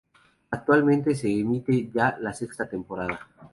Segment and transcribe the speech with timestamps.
[0.49, 3.19] Actualmente se emite ya la sexta temporada.